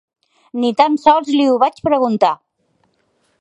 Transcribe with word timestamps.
Ni 0.61 0.71
tan 0.79 0.95
sols 1.03 1.29
li 1.35 1.43
ho 1.51 1.59
vaig 1.65 1.77
preguntar. 1.89 2.33